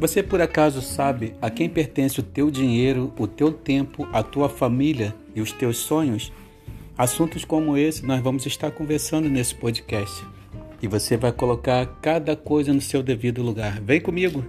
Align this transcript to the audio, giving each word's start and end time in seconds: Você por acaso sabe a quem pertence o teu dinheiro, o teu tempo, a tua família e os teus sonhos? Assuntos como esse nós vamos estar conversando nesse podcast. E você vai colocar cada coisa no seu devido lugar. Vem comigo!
Você 0.00 0.22
por 0.22 0.40
acaso 0.40 0.80
sabe 0.80 1.34
a 1.42 1.50
quem 1.50 1.68
pertence 1.68 2.20
o 2.20 2.22
teu 2.22 2.50
dinheiro, 2.50 3.12
o 3.18 3.26
teu 3.26 3.52
tempo, 3.52 4.08
a 4.14 4.22
tua 4.22 4.48
família 4.48 5.14
e 5.34 5.42
os 5.42 5.52
teus 5.52 5.76
sonhos? 5.76 6.32
Assuntos 6.96 7.44
como 7.44 7.76
esse 7.76 8.06
nós 8.06 8.22
vamos 8.22 8.46
estar 8.46 8.70
conversando 8.70 9.28
nesse 9.28 9.54
podcast. 9.54 10.24
E 10.80 10.88
você 10.88 11.18
vai 11.18 11.32
colocar 11.32 11.84
cada 12.00 12.34
coisa 12.34 12.72
no 12.72 12.80
seu 12.80 13.02
devido 13.02 13.42
lugar. 13.42 13.78
Vem 13.82 14.00
comigo! 14.00 14.42